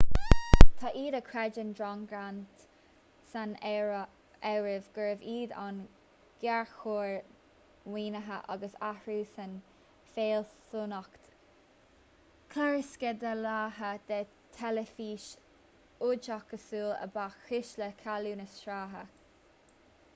tá 0.83 0.89
iad 0.99 1.15
a 1.15 1.19
chreideann 1.25 1.67
john 1.79 1.99
grant 2.11 2.63
san 3.33 3.51
áireamh 3.71 4.87
gurbh 4.95 5.27
iad 5.33 5.53
an 5.63 5.77
géarchor 6.43 7.11
maoinithe 7.97 8.39
agus 8.55 8.79
athrú 8.89 9.19
san 9.35 9.53
fhealsúnacht 10.15 11.29
chlársceidealaithe 12.57 13.93
de 14.13 14.21
theilifís 14.57 15.29
oideachasúil 16.09 16.91
a 16.97 17.07
ba 17.19 17.29
chúis 17.45 17.75
le 17.85 17.93
cealú 18.03 18.35
na 18.43 18.49
sraithe 18.59 19.07